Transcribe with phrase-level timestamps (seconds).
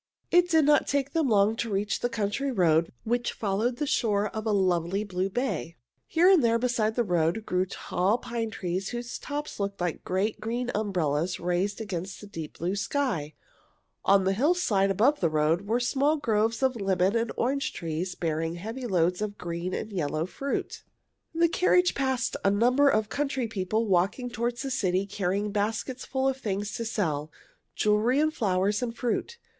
[0.31, 4.29] It did not take them long to reach the country road which followed the shore
[4.29, 5.75] of the lovely blue bay.
[6.07, 10.39] Here and there beside the road grew tall pine trees whose tops looked like great,
[10.41, 13.35] green umbrellas raised against the deep blue sky.
[14.03, 18.55] On the hillside above the road were small groves of lemon and orange trees bearing
[18.55, 20.81] heavy loads of green and yellow fruit.
[21.35, 24.49] [Illustration: The carriage passed a number of country people carrying baskets] The carriage passed a
[24.49, 27.31] number of country people walking toward the city carrying baskets full of things to sell
[27.75, 29.37] jewelry and flowers and fruit.